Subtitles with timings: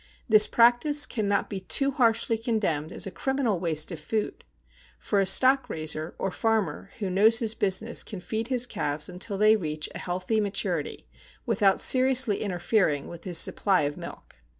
[0.27, 4.43] This practice cannot be too harshly condemned as a criminal waste of food;
[4.97, 9.37] for a stock raiser, or farmer, who knows his business can feed his calves until
[9.37, 11.05] they reach a healthy maturity,
[11.45, 14.37] without seriously interfering with his supply of milk.